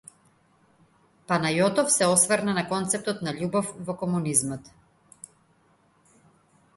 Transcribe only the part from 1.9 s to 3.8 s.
се осврна на концептот на љубов